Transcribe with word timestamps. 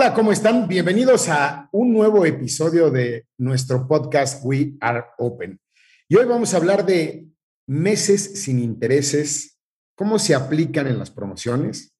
Hola, 0.00 0.14
¿cómo 0.14 0.30
están? 0.30 0.68
Bienvenidos 0.68 1.28
a 1.28 1.68
un 1.72 1.92
nuevo 1.92 2.24
episodio 2.24 2.88
de 2.88 3.26
nuestro 3.36 3.88
podcast 3.88 4.40
We 4.44 4.74
Are 4.80 5.06
Open. 5.18 5.58
Y 6.08 6.14
hoy 6.14 6.24
vamos 6.24 6.54
a 6.54 6.58
hablar 6.58 6.86
de 6.86 7.26
meses 7.66 8.44
sin 8.44 8.60
intereses, 8.60 9.58
cómo 9.96 10.20
se 10.20 10.36
aplican 10.36 10.86
en 10.86 11.00
las 11.00 11.10
promociones. 11.10 11.96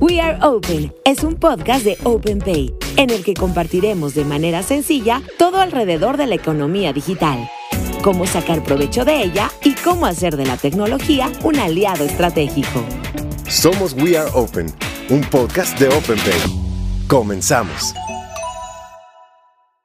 We 0.00 0.20
Are 0.20 0.38
Open 0.42 0.92
es 1.04 1.22
un 1.22 1.36
podcast 1.36 1.84
de 1.84 1.96
OpenPay 2.02 2.74
en 2.96 3.10
el 3.10 3.22
que 3.22 3.34
compartiremos 3.34 4.16
de 4.16 4.24
manera 4.24 4.64
sencilla 4.64 5.22
todo 5.38 5.60
alrededor 5.60 6.16
de 6.16 6.26
la 6.26 6.34
economía 6.34 6.92
digital, 6.92 7.48
cómo 8.02 8.26
sacar 8.26 8.64
provecho 8.64 9.04
de 9.04 9.22
ella 9.22 9.52
y 9.62 9.74
cómo 9.84 10.06
hacer 10.06 10.36
de 10.36 10.46
la 10.46 10.56
tecnología 10.56 11.30
un 11.44 11.60
aliado 11.60 12.04
estratégico. 12.04 12.84
Somos 13.50 13.94
We 13.94 14.16
Are 14.16 14.30
Open, 14.32 14.66
un 15.10 15.22
podcast 15.22 15.76
de 15.80 15.88
OpenPay. 15.88 17.08
Comenzamos. 17.08 17.92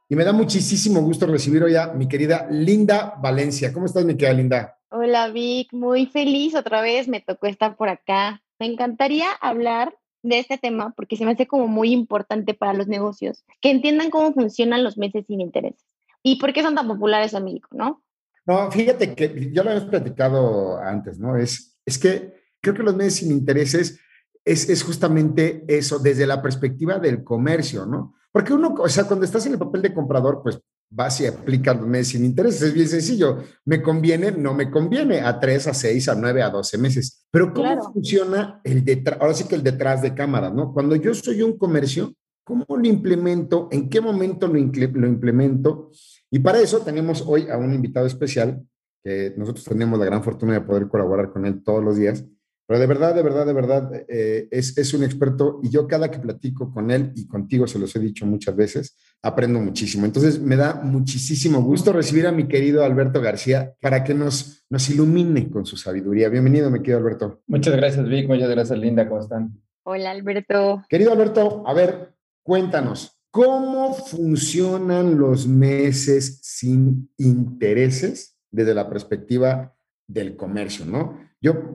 Y 0.07 0.15
me 0.15 0.23
da 0.23 0.33
muchísimo 0.33 1.01
gusto 1.01 1.25
recibir 1.25 1.63
hoy 1.63 1.75
a 1.75 1.87
mi 1.87 2.07
querida 2.07 2.47
Linda 2.51 3.15
Valencia. 3.19 3.73
¿Cómo 3.73 3.87
estás, 3.87 4.05
mi 4.05 4.15
querida 4.15 4.37
Linda? 4.37 4.77
Hola, 4.91 5.29
Vic. 5.29 5.73
Muy 5.73 6.05
feliz 6.05 6.53
otra 6.53 6.81
vez. 6.81 7.07
Me 7.07 7.21
tocó 7.21 7.47
estar 7.47 7.75
por 7.75 7.89
acá. 7.89 8.43
Me 8.59 8.67
encantaría 8.67 9.31
hablar 9.41 9.97
de 10.21 10.37
este 10.37 10.59
tema 10.59 10.93
porque 10.95 11.15
se 11.15 11.25
me 11.25 11.31
hace 11.31 11.47
como 11.47 11.67
muy 11.67 11.91
importante 11.91 12.53
para 12.53 12.73
los 12.75 12.87
negocios, 12.87 13.43
que 13.61 13.71
entiendan 13.71 14.11
cómo 14.11 14.31
funcionan 14.31 14.83
los 14.83 14.99
meses 14.99 15.25
sin 15.25 15.41
interés 15.41 15.87
y 16.21 16.35
por 16.35 16.53
qué 16.53 16.61
son 16.61 16.75
tan 16.75 16.87
populares 16.87 17.33
en 17.33 17.43
México, 17.43 17.69
¿no? 17.71 18.03
No, 18.45 18.69
fíjate 18.69 19.15
que 19.15 19.51
ya 19.51 19.63
lo 19.63 19.71
hemos 19.71 19.85
platicado 19.85 20.77
antes, 20.77 21.17
¿no? 21.17 21.35
Es, 21.35 21.79
es 21.83 21.97
que 21.97 22.44
creo 22.65 22.75
que 22.75 22.83
los 22.83 22.95
meses 22.95 23.15
sin 23.15 23.31
intereses 23.31 23.99
es, 24.43 24.69
es 24.69 24.83
justamente 24.83 25.63
eso, 25.67 25.99
desde 25.99 26.25
la 26.25 26.41
perspectiva 26.41 26.97
del 26.97 27.23
comercio, 27.23 27.85
¿no? 27.85 28.15
Porque 28.31 28.53
uno, 28.53 28.73
o 28.79 28.89
sea, 28.89 29.03
cuando 29.05 29.23
estás 29.23 29.45
en 29.45 29.53
el 29.53 29.59
papel 29.59 29.83
de 29.83 29.93
comprador, 29.93 30.41
pues 30.41 30.59
vas 30.89 31.21
y 31.21 31.27
aplicas 31.27 31.77
los 31.77 31.87
meses 31.87 32.09
sin 32.09 32.25
intereses. 32.25 32.61
Es 32.63 32.73
bien 32.73 32.87
sencillo. 32.87 33.37
Me 33.65 33.81
conviene, 33.81 34.31
no 34.31 34.53
me 34.53 34.71
conviene, 34.71 35.21
a 35.21 35.39
tres, 35.39 35.67
a 35.67 35.73
seis, 35.73 36.09
a 36.09 36.15
nueve, 36.15 36.41
a 36.41 36.49
doce 36.49 36.77
meses. 36.77 37.27
Pero 37.31 37.53
¿cómo 37.53 37.93
funciona 37.93 38.61
el 38.63 38.83
detrás? 38.83 39.19
Ahora 39.21 39.33
sí 39.35 39.45
que 39.45 39.55
el 39.55 39.63
detrás 39.63 40.01
de 40.01 40.13
cámara, 40.13 40.49
¿no? 40.49 40.73
Cuando 40.73 40.95
yo 40.95 41.13
soy 41.13 41.43
un 41.43 41.57
comercio, 41.57 42.13
¿cómo 42.43 42.65
lo 42.67 42.85
implemento? 42.87 43.67
¿En 43.71 43.89
qué 43.89 44.01
momento 44.01 44.47
lo, 44.47 44.53
lo 44.53 45.07
implemento? 45.07 45.91
Y 46.31 46.39
para 46.39 46.59
eso 46.59 46.79
tenemos 46.79 47.23
hoy 47.25 47.47
a 47.49 47.57
un 47.57 47.73
invitado 47.73 48.05
especial, 48.05 48.61
que 49.03 49.33
nosotros 49.37 49.63
tenemos 49.65 49.99
la 49.99 50.05
gran 50.05 50.23
fortuna 50.23 50.53
de 50.53 50.61
poder 50.61 50.87
colaborar 50.87 51.31
con 51.31 51.45
él 51.45 51.63
todos 51.63 51.83
los 51.83 51.95
días. 51.95 52.25
Pero 52.67 52.79
de 52.79 52.87
verdad, 52.87 53.13
de 53.13 53.21
verdad, 53.21 53.45
de 53.45 53.53
verdad, 53.53 53.91
eh, 54.07 54.47
es, 54.49 54.75
es, 54.77 54.93
un 54.95 55.03
experto 55.03 55.59
y 55.61 55.69
yo 55.69 55.87
cada 55.87 56.09
que 56.09 56.17
platico 56.17 56.73
con 56.73 56.89
él 56.89 57.11
y 57.15 57.27
contigo, 57.27 57.67
se 57.67 57.77
los 57.77 57.95
he 57.95 57.99
dicho 57.99 58.25
muchas 58.25 58.55
veces, 58.55 58.97
aprendo 59.21 59.59
muchísimo. 59.59 60.05
Entonces 60.05 60.39
me 60.39 60.55
da 60.55 60.73
muchísimo 60.73 61.61
gusto 61.61 61.93
recibir 61.93 62.25
a 62.25 62.31
mi 62.31 62.47
querido 62.47 62.83
Alberto 62.83 63.21
García 63.21 63.75
para 63.81 64.03
que 64.03 64.15
nos, 64.15 64.65
nos 64.69 64.89
ilumine 64.89 65.51
con 65.51 65.65
su 65.65 65.77
sabiduría. 65.77 66.29
Bienvenido, 66.29 66.71
mi 66.71 66.79
querido 66.79 66.97
Alberto. 66.97 67.41
Muchas 67.45 67.75
gracias, 67.75 68.07
Vic. 68.09 68.27
Muchas 68.27 68.49
gracias, 68.49 68.79
Linda. 68.79 69.07
¿Cómo 69.07 69.21
están? 69.21 69.61
Hola, 69.83 70.09
Alberto. 70.09 70.83
Querido 70.89 71.11
Alberto, 71.11 71.63
a 71.67 71.73
ver, 71.75 72.15
cuéntanos, 72.41 73.19
¿cómo 73.29 73.93
funcionan 73.93 75.19
los 75.19 75.47
meses 75.47 76.39
sin 76.41 77.11
intereses 77.17 78.35
desde 78.49 78.73
la 78.73 78.89
perspectiva 78.89 79.75
del 80.07 80.35
comercio, 80.35 80.85
no? 80.85 81.24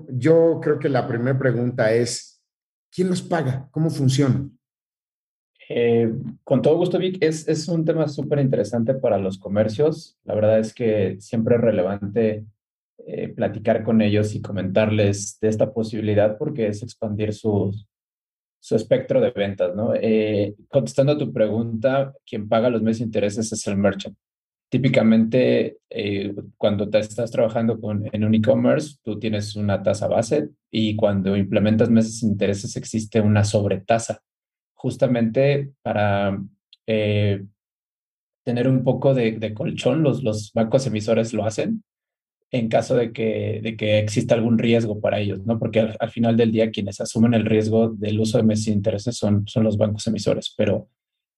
Yo, 0.08 0.60
creo 0.60 0.78
que 0.80 0.88
la 0.88 1.06
primera 1.06 1.38
pregunta 1.38 1.92
es, 1.92 2.42
¿quién 2.90 3.08
los 3.08 3.22
paga? 3.22 3.68
¿Cómo 3.70 3.88
funciona? 3.88 4.48
Eh, 5.68 6.12
con 6.42 6.60
todo 6.60 6.76
gusto, 6.76 6.98
Vic, 6.98 7.18
es, 7.20 7.68
un 7.68 7.84
tema 7.84 8.08
súper 8.08 8.41
interesante 8.41 8.94
para 8.94 9.18
los 9.18 9.38
comercios. 9.38 10.18
La 10.24 10.34
verdad 10.34 10.58
es 10.58 10.74
que 10.74 11.16
siempre 11.20 11.54
es 11.54 11.60
relevante 11.60 12.44
eh, 13.06 13.28
platicar 13.28 13.84
con 13.84 14.03
ellos 14.03 14.34
y 14.34 14.42
comentarles 14.42 15.38
de 15.41 15.48
esta 15.48 15.72
posibilidad 15.72 16.37
porque 16.37 16.66
es 16.66 16.82
expandir 16.82 17.32
su, 17.32 17.72
su 18.58 18.75
espectro 18.75 19.20
de 19.20 19.31
ventas, 19.31 19.76
¿no? 19.76 19.94
Eh, 19.94 20.56
contestando 20.69 21.12
a 21.12 21.19
tu 21.19 21.32
pregunta, 21.32 22.12
quien 22.26 22.48
paga 22.48 22.70
los 22.70 22.82
meses 22.82 23.00
de 23.00 23.04
intereses 23.04 23.52
es 23.52 23.66
el 23.69 23.76
merchant. 23.76 24.16
Típicamente, 24.70 25.78
eh, 25.91 26.32
cuando 26.56 26.88
te 26.88 27.00
estás 27.00 27.31
trabajando 27.32 27.81
con, 27.81 28.08
en 28.12 28.25
un 28.25 28.34
e-commerce, 28.36 28.98
tú 29.03 29.19
tienes 29.19 29.56
una 29.56 29.82
tasa 29.82 30.06
base 30.06 30.50
y 30.70 30.94
cuando 30.94 31.36
implementas 31.36 31.91
meses 31.91 32.20
de 32.20 32.28
intereses 32.28 32.76
existe 32.76 33.20
una 33.20 33.42
sobretasa, 33.42 34.22
justamente 34.75 35.72
para 35.82 36.41
eh, 36.86 37.44
tener 38.44 38.69
un 38.69 38.84
poco 38.84 39.12
de, 39.12 39.53
colchón, 39.54 40.04
los, 40.04 40.22
los 40.22 40.53
bancos 40.54 40.87
emisores 40.87 41.34
lo 41.34 41.44
hacen 41.44 41.82
en 42.52 42.69
caso 42.69 42.97
de 42.97 43.12
que, 43.12 43.60
de 43.62 43.76
que 43.76 43.98
exista 43.98 44.34
algún 44.34 44.58
riesgo 44.58 45.00
para 45.00 45.20
ellos, 45.20 45.44
¿no? 45.47 45.58
Porque 45.58 45.81
al, 45.81 46.10
final 46.10 46.37
del 46.37 46.50
día 46.52 46.70
quienes 46.70 47.00
asumen 47.00 47.34
el 47.34 47.44
riesgo 47.44 47.91
del 47.91 48.19
uso 48.19 48.38
de 48.38 48.44
meses 48.44 48.66
de 48.66 48.72
intereses 48.72 49.16
son, 49.16 49.47
son 49.47 49.64
los 49.64 49.76
bancos 49.76 50.06
emisores, 50.06 50.54
pero 50.56 50.88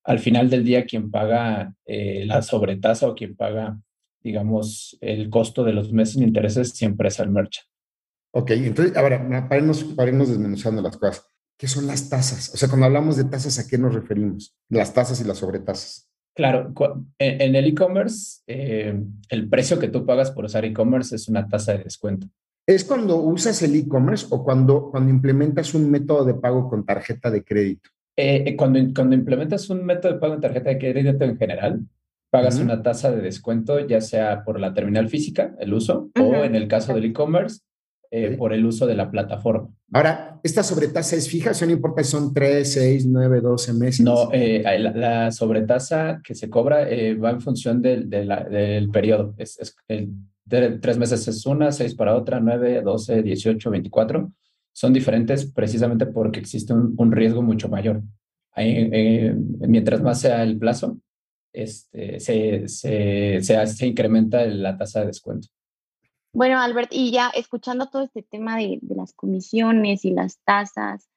al 0.04 0.18
final 0.18 0.50
del 0.50 0.64
día 0.64 0.84
quien 0.84 1.10
paga 1.10 1.74
eh, 1.86 2.24
la 2.26 2.42
sobretasa 2.42 3.08
o 3.08 3.14
quien 3.14 3.36
paga, 3.36 3.78
digamos, 4.22 4.98
el 5.00 5.30
costo 5.30 5.64
de 5.64 5.72
los 5.72 5.92
meses 5.92 6.16
de 6.18 6.24
intereses 6.24 6.70
siempre 6.70 7.08
es 7.08 7.18
el 7.18 7.30
merchant. 7.30 7.66
Ok, 8.34 8.52
entonces, 8.52 8.96
ahora, 8.96 9.48
para 9.48 9.60
irnos, 9.60 9.84
para 9.84 10.10
irnos 10.10 10.28
desmenuzando 10.28 10.80
las 10.80 10.96
cosas, 10.96 11.26
¿qué 11.58 11.68
son 11.68 11.86
las 11.86 12.08
tasas? 12.08 12.52
O 12.54 12.56
sea, 12.56 12.68
cuando 12.68 12.86
hablamos 12.86 13.16
de 13.16 13.24
tasas, 13.24 13.58
¿a 13.58 13.68
qué 13.68 13.76
nos 13.76 13.94
referimos? 13.94 14.56
Las 14.68 14.94
tasas 14.94 15.20
y 15.20 15.24
las 15.24 15.38
sobretasas. 15.38 16.08
Claro, 16.34 16.72
en 17.18 17.54
el 17.54 17.66
e-commerce, 17.66 18.40
eh, 18.46 18.98
el 19.28 19.48
precio 19.50 19.78
que 19.78 19.88
tú 19.88 20.06
pagas 20.06 20.30
por 20.30 20.46
usar 20.46 20.64
e-commerce 20.64 21.14
es 21.14 21.28
una 21.28 21.46
tasa 21.46 21.72
de 21.72 21.84
descuento. 21.84 22.26
¿Es 22.66 22.84
cuando 22.84 23.16
usas 23.16 23.60
el 23.62 23.76
e-commerce 23.76 24.26
o 24.30 24.42
cuando, 24.42 24.90
cuando 24.90 25.10
implementas 25.10 25.74
un 25.74 25.90
método 25.90 26.24
de 26.24 26.34
pago 26.34 26.70
con 26.70 26.86
tarjeta 26.86 27.30
de 27.30 27.44
crédito? 27.44 27.90
Eh, 28.16 28.44
eh, 28.46 28.56
cuando, 28.56 28.78
cuando 28.94 29.14
implementas 29.14 29.70
un 29.70 29.84
método 29.84 30.14
de 30.14 30.18
pago 30.18 30.34
en 30.34 30.40
tarjeta 30.40 30.70
de 30.70 30.78
crédito 30.78 31.24
en 31.24 31.36
general, 31.36 31.80
pagas 32.30 32.58
una 32.58 32.82
tasa 32.82 33.10
de 33.10 33.20
descuento, 33.20 33.86
ya 33.86 34.00
sea 34.00 34.42
por 34.44 34.58
la 34.58 34.72
terminal 34.72 35.08
física, 35.08 35.54
el 35.58 35.74
uso, 35.74 36.10
o 36.18 36.34
en 36.44 36.54
el 36.54 36.66
caso 36.66 36.94
del 36.94 37.04
e-commerce, 37.04 37.60
eh, 38.10 38.36
por 38.38 38.52
el 38.54 38.64
uso 38.64 38.86
de 38.86 38.94
la 38.94 39.10
plataforma. 39.10 39.68
Ahora, 39.92 40.40
¿esta 40.42 40.62
sobretasa 40.62 41.16
es 41.16 41.28
fija? 41.28 41.50
O 41.50 41.66
no 41.66 41.72
importa 41.72 42.02
si 42.02 42.10
son 42.10 42.32
3, 42.32 42.72
6, 42.72 43.06
9, 43.06 43.40
12 43.40 43.72
meses. 43.74 44.00
No, 44.00 44.30
la, 44.32 45.30
sobretasa 45.30 46.20
que 46.24 46.34
se 46.34 46.48
cobra 46.48 46.86
va 47.22 47.30
en 47.30 47.40
función 47.40 47.82
del, 47.82 48.08
del 48.08 48.88
periodo. 48.90 49.34
Es, 49.36 49.58
es 49.58 49.76
el, 49.88 50.10
de 50.44 50.78
tres 50.78 50.98
meses 50.98 51.26
es 51.28 51.46
una, 51.46 51.72
seis 51.72 51.94
para 51.94 52.16
otra, 52.16 52.40
9, 52.40 52.82
12, 52.82 53.22
18, 53.22 53.70
24 53.70 54.32
son 54.72 54.92
diferentes 54.92 55.50
precisamente 55.50 56.06
porque 56.06 56.40
existe 56.40 56.72
un, 56.72 57.12
riesgo 57.12 57.42
mucho 57.42 57.68
mayor. 57.68 58.02
Eh, 58.56 59.34
mientras 59.60 60.02
más 60.02 60.20
sea 60.20 60.42
el 60.42 60.58
plazo, 60.58 60.98
este, 61.52 62.18
se, 62.18 63.86
incrementa 63.86 64.44
la 64.46 64.76
tasa 64.76 65.00
de 65.00 65.06
descuento. 65.06 65.48
Bueno, 66.32 66.58
Albert, 66.58 66.90
y 66.92 67.10
ya 67.10 67.30
escuchando 67.34 67.88
todo 67.88 68.04
este 68.04 68.22
tema 68.22 68.56
de, 68.56 68.78
las 68.88 69.12
comisiones 69.12 70.04
y 70.06 70.12
las 70.12 70.38
tasas, 70.44 71.08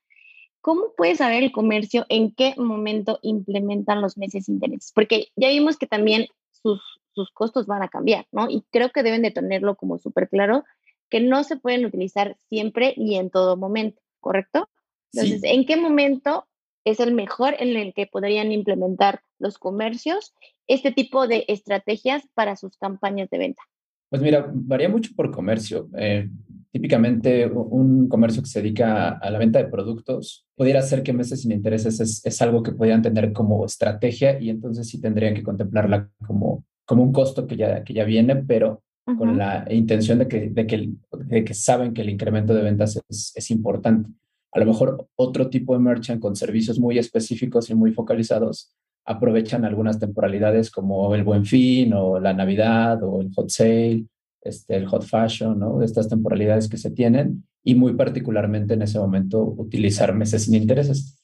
¿cómo 0.59 0.93
puede 0.97 1.15
saber 1.15 1.43
el 1.43 1.53
comercio 1.53 2.05
en 2.09 2.31
qué 2.31 2.53
momento 2.57 3.19
implementan 3.21 4.01
los 4.01 4.17
meses 4.17 4.49
interés? 4.49 4.91
Porque 4.93 5.27
ya 5.37 5.49
vimos 5.49 5.77
que 5.77 5.87
también 5.87 6.27
sus, 6.51 6.81
sus 7.13 7.31
costos 7.31 7.65
van 7.65 7.81
a 7.81 7.87
cambiar, 7.87 8.27
¿no? 8.33 8.49
Y 8.49 8.65
creo 8.71 8.89
que 8.91 9.03
deben 9.03 9.21
de 9.21 9.31
tenerlo 9.31 9.75
como 9.75 9.97
súper 9.99 10.27
claro 10.27 10.65
que 11.09 11.19
no 11.19 11.43
se 11.43 11.57
pueden 11.57 11.85
utilizar 11.85 12.37
siempre 12.49 12.93
y 12.95 13.15
en 13.15 13.29
todo 13.29 13.57
momento, 13.57 14.01
¿correcto? 14.19 14.69
Entonces, 15.13 15.41
¿en 15.43 15.65
qué 15.65 15.77
momento 15.77 16.47
es 16.83 16.99
el 16.99 17.13
mejor 17.13 17.55
en 17.59 17.75
el 17.77 17.93
que 17.93 18.07
podrían 18.07 18.51
implementar 18.51 19.21
los 19.39 19.57
comercios 19.57 20.33
este 20.67 20.91
tipo 20.91 21.27
de 21.27 21.45
estrategias 21.47 22.27
para 22.33 22.55
sus 22.55 22.77
campañas 22.77 23.29
de 23.29 23.37
venta? 23.37 23.61
Pues 24.09 24.21
mira, 24.21 24.49
varía 24.53 24.89
mucho 24.89 25.11
por 25.15 25.31
comercio. 25.31 25.89
Eh, 25.97 26.29
típicamente 26.71 27.47
un 27.47 28.09
comercio 28.09 28.41
que 28.41 28.49
se 28.49 28.61
dedica 28.61 29.11
a 29.11 29.29
la 29.31 29.39
venta 29.39 29.59
de 29.59 29.69
productos 29.69 30.45
pudiera 30.57 30.81
ser 30.81 31.03
que 31.03 31.13
meses 31.13 31.41
sin 31.41 31.53
intereses 31.53 32.01
es, 32.01 32.25
es, 32.25 32.41
algo 32.41 32.63
que 32.63 32.73
podrían 32.73 33.01
tener 33.01 33.31
como 33.31 33.65
estrategia 33.65 34.37
y 34.41 34.49
entonces 34.49 34.89
sí 34.89 34.99
tendrían 34.99 35.33
que 35.33 35.41
contemplarla 35.41 36.09
como, 36.27 36.65
como 36.85 37.01
un 37.01 37.13
costo 37.13 37.47
que 37.47 37.55
ya, 37.55 37.81
que 37.85 37.93
ya 37.93 38.03
viene, 38.03 38.35
pero 38.35 38.83
con 39.05 39.37
la 39.37 39.65
intención 39.69 40.19
de 40.19 40.27
que, 40.27 40.49
de 40.49 40.65
que, 40.65 40.89
de, 41.11 41.45
que, 41.45 41.53
saben 41.53 41.93
que 41.93 42.01
el 42.01 42.09
incremento 42.09 42.55
de 42.55 42.63
ventas 42.63 42.99
es, 43.07 43.33
es, 43.35 43.51
importante. 43.51 44.09
A 44.51 44.59
lo 44.59 44.65
mejor 44.65 45.07
otro 45.15 45.49
tipo 45.49 45.73
de 45.73 45.79
merchant 45.79 46.19
con 46.19 46.35
servicios 46.35 46.79
muy 46.79 46.97
específicos 46.97 47.69
y 47.69 47.75
muy 47.75 47.91
focalizados 47.91 48.73
aprovechan 49.05 49.63
algunas 49.63 49.99
temporalidades 49.99 50.71
como 50.71 51.13
el 51.13 51.23
Buen 51.23 51.45
Fin 51.45 51.93
o 51.93 52.19
la 52.19 52.33
Navidad 52.33 53.03
o 53.03 53.21
el 53.21 53.31
Hot 53.35 53.49
Sale, 53.49 54.05
este, 54.41 54.75
el 54.75 54.87
Hot 54.87 55.03
Fashion, 55.03 55.59
¿no? 55.59 55.83
Estas 55.83 56.09
temporalidades 56.09 56.67
que 56.67 56.77
se 56.77 56.89
tienen 56.89 57.45
y 57.63 57.75
muy 57.75 57.93
particularmente 57.93 58.73
en 58.73 58.81
ese 58.81 58.99
momento 58.99 59.43
utilizar 59.43 60.13
meses 60.15 60.43
sin 60.43 60.55
intereses. 60.55 61.19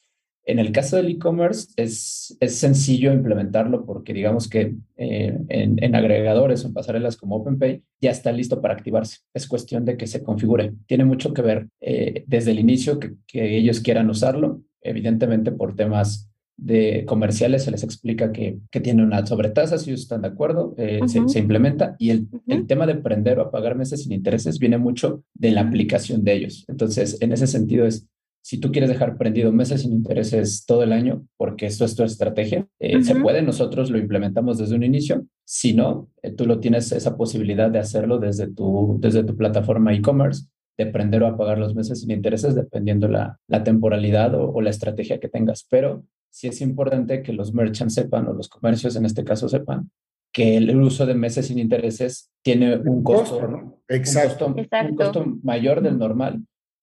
En 0.45 0.59
el 0.59 0.71
caso 0.71 0.95
del 0.95 1.09
e-commerce 1.09 1.69
es, 1.75 2.35
es 2.39 2.55
sencillo 2.55 3.13
implementarlo 3.13 3.85
porque 3.85 4.13
digamos 4.13 4.49
que 4.49 4.75
eh, 4.97 5.37
en, 5.49 5.95
agregadores 5.95 6.63
o 6.63 6.67
en 6.67 6.73
pasarelas 6.73 7.15
como 7.15 7.35
OpenPay 7.35 7.83
ya 8.01 8.11
está 8.11 8.31
listo 8.31 8.59
para 8.59 8.73
activarse. 8.73 9.19
Es 9.33 9.47
cuestión 9.47 9.85
de 9.85 9.97
que 9.97 10.07
se 10.07 10.23
configure. 10.23 10.73
Tiene 10.87 11.05
mucho 11.05 11.33
que 11.33 11.43
ver 11.43 11.67
eh, 11.79 12.23
desde 12.25 12.51
el 12.51 12.59
inicio 12.59 12.99
que, 12.99 13.13
que, 13.27 13.57
ellos 13.57 13.81
quieran 13.81 14.09
usarlo. 14.09 14.61
Evidentemente 14.81 15.51
por 15.51 15.75
temas 15.75 16.31
de 16.57 17.05
comerciales 17.07 17.63
se 17.63 17.71
les 17.71 17.83
explica 17.83 18.31
que, 18.31 18.59
que 18.69 18.79
tiene 18.79 19.03
una 19.03 19.25
sobretasa, 19.25 19.77
si 19.77 19.89
ellos 19.89 20.01
están 20.01 20.21
de 20.21 20.27
acuerdo, 20.27 20.75
eh, 20.77 20.99
se, 21.07 21.27
se, 21.27 21.39
implementa 21.39 21.95
y 21.97 22.11
el, 22.11 22.27
el 22.47 22.67
tema 22.67 22.85
de 22.85 22.95
prender 22.95 23.39
o 23.39 23.43
apagar 23.43 23.75
meses 23.75 24.03
sin 24.03 24.11
intereses 24.11 24.59
viene 24.59 24.77
mucho 24.77 25.23
de 25.33 25.51
la 25.51 25.61
aplicación 25.61 26.23
de 26.23 26.33
ellos. 26.33 26.65
Entonces, 26.67 27.17
en 27.19 27.31
ese 27.31 27.47
sentido 27.47 27.87
es 27.87 28.07
si 28.43 28.59
tú 28.59 28.71
quieres 28.71 28.89
dejar 28.89 29.17
prendido 29.17 29.51
meses 29.51 29.81
sin 29.81 29.93
intereses 29.93 30.65
todo 30.65 30.83
el 30.83 30.91
año, 30.91 31.25
porque 31.37 31.67
esto 31.67 31.85
es 31.85 31.95
tu 31.95 32.03
estrategia, 32.03 32.67
eh, 32.79 33.03
se 33.03 33.15
puede, 33.15 33.43
nosotros 33.43 33.91
lo 33.91 33.99
implementamos 33.99 34.57
desde 34.57 34.75
un 34.75 34.83
inicio. 34.83 35.25
Si 35.45 35.73
no, 35.73 36.09
eh, 36.23 36.31
tú 36.31 36.47
lo 36.47 36.59
tienes 36.59 36.91
esa 36.91 37.15
posibilidad 37.17 37.69
de 37.69 37.79
hacerlo 37.79 38.17
desde 38.17 38.51
tu, 38.51 38.97
desde 38.99 39.23
tu 39.23 39.37
plataforma 39.37 39.93
e-commerce, 39.93 40.47
de 40.77 40.87
prender 40.87 41.21
o 41.21 41.27
apagar 41.27 41.59
los 41.59 41.75
meses 41.75 42.01
sin 42.01 42.09
intereses, 42.09 42.55
dependiendo 42.55 43.07
la, 43.07 43.39
la 43.47 43.63
temporalidad 43.63 44.33
o, 44.33 44.59
la 44.61 44.71
estrategia 44.71 45.19
que 45.19 45.29
tengas. 45.29 45.67
Pero 45.69 46.03
sí 46.31 46.47
es 46.47 46.61
importante 46.61 47.21
que 47.21 47.33
los 47.33 47.53
merchants 47.53 47.93
sepan, 47.93 48.27
o 48.27 48.33
los 48.33 48.49
comercios 48.49 48.95
en 48.95 49.05
este 49.05 49.23
caso 49.23 49.47
sepan, 49.49 49.91
que 50.33 50.57
el 50.57 50.75
uso 50.81 51.05
de 51.05 51.13
meses 51.13 51.47
sin 51.47 51.59
intereses 51.59 52.31
tiene 52.41 52.77
un 52.77 53.03
costo, 53.03 53.47
¿no? 53.47 53.81
Exacto. 53.87 54.47
un 54.47 54.95
costo 54.95 55.25
mayor 55.43 55.81
del 55.81 55.99
normal 55.99 56.41